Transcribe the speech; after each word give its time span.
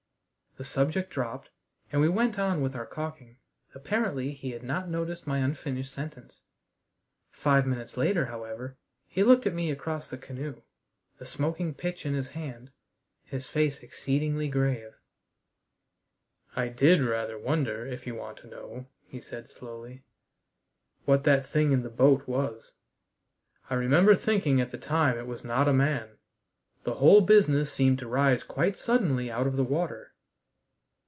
The 0.57 0.65
subject 0.65 1.09
dropped, 1.11 1.49
and 1.93 2.01
we 2.01 2.09
went 2.09 2.37
on 2.37 2.59
with 2.59 2.75
our 2.75 2.85
caulking. 2.85 3.37
Apparently 3.73 4.33
he 4.33 4.51
had 4.51 4.63
not 4.63 4.89
noticed 4.89 5.25
my 5.25 5.37
unfinished 5.37 5.93
sentence. 5.93 6.41
Five 7.29 7.65
minutes 7.65 7.95
later, 7.95 8.25
however, 8.25 8.77
he 9.07 9.23
looked 9.23 9.47
at 9.47 9.53
me 9.53 9.71
across 9.71 10.09
the 10.09 10.17
canoe, 10.17 10.61
the 11.19 11.25
smoking 11.25 11.73
pitch 11.73 12.05
in 12.05 12.13
his 12.15 12.27
hand, 12.31 12.69
his 13.23 13.47
face 13.47 13.81
exceedingly 13.81 14.49
grave. 14.49 14.91
"I 16.53 16.67
did 16.67 16.99
rather 17.01 17.39
wonder, 17.39 17.85
if 17.87 18.05
you 18.05 18.15
want 18.15 18.35
to 18.39 18.47
know," 18.47 18.87
he 19.07 19.21
said 19.21 19.47
slowly, 19.47 20.03
"what 21.05 21.23
that 21.23 21.45
thing 21.45 21.71
in 21.71 21.83
the 21.83 21.89
boat 21.89 22.27
was. 22.27 22.73
I 23.69 23.75
remember 23.75 24.15
thinking 24.17 24.59
at 24.59 24.71
the 24.71 24.77
time 24.77 25.17
it 25.17 25.27
was 25.27 25.45
not 25.45 25.69
a 25.69 25.73
man. 25.73 26.17
The 26.83 26.95
whole 26.95 27.21
business 27.21 27.71
seemed 27.71 27.99
to 27.99 28.07
rise 28.09 28.43
quite 28.43 28.77
suddenly 28.77 29.31
out 29.31 29.47
of 29.47 29.55
the 29.55 29.63
water." 29.63 30.09